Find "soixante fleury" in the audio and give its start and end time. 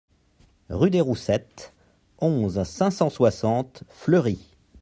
3.11-4.39